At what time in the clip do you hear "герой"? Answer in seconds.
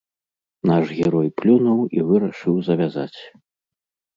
0.99-1.27